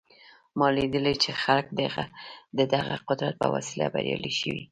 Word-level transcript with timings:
ما 0.57 0.67
لیدلي 0.75 1.13
چې 1.23 1.31
خلک 1.43 1.67
د 2.57 2.59
دغه 2.73 2.95
قدرت 3.07 3.35
په 3.41 3.47
وسیله 3.55 3.85
بریالي 3.93 4.31
شوي 4.39 4.59